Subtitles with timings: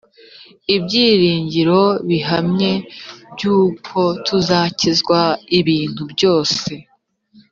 [0.75, 2.71] ibyiringiro bihamye
[3.33, 5.19] by uko tuzakizwa
[5.59, 6.71] ibintu byose